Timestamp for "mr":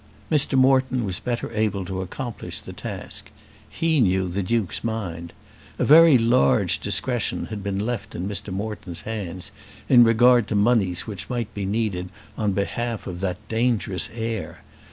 0.31-0.57, 8.27-8.51